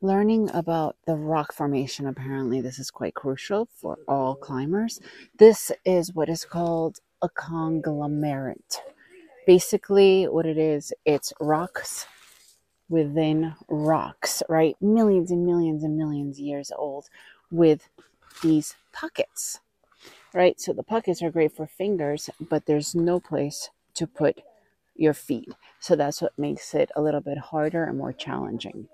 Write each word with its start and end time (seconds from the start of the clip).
learning 0.00 0.48
about 0.54 0.96
the 1.06 1.16
rock 1.16 1.52
formation 1.52 2.06
apparently 2.06 2.60
this 2.60 2.78
is 2.78 2.90
quite 2.90 3.14
crucial 3.14 3.68
for 3.74 3.98
all 4.06 4.36
climbers. 4.36 5.00
This 5.38 5.72
is 5.84 6.14
what 6.14 6.28
is 6.28 6.44
called 6.44 7.00
a 7.20 7.28
conglomerate. 7.28 8.80
Basically 9.46 10.24
what 10.24 10.46
it 10.46 10.56
is 10.58 10.92
it's 11.04 11.32
rocks 11.40 12.06
within 12.88 13.54
rocks 13.68 14.42
right? 14.48 14.76
Millions 14.80 15.32
and 15.32 15.44
millions 15.44 15.82
and 15.82 15.96
millions 15.96 16.40
years 16.40 16.70
old 16.76 17.08
with 17.50 17.88
these 18.42 18.76
pockets 18.92 19.58
right? 20.32 20.60
So 20.60 20.72
the 20.72 20.84
pockets 20.84 21.22
are 21.22 21.30
great 21.30 21.56
for 21.56 21.66
fingers 21.66 22.30
but 22.40 22.66
there's 22.66 22.94
no 22.94 23.18
place 23.18 23.70
to 23.94 24.06
put 24.06 24.42
your 24.94 25.14
feet. 25.14 25.52
So 25.80 25.96
that's 25.96 26.22
what 26.22 26.38
makes 26.38 26.72
it 26.72 26.90
a 26.94 27.02
little 27.02 27.20
bit 27.20 27.38
harder 27.38 27.84
and 27.84 27.98
more 27.98 28.12
challenging. 28.12 28.88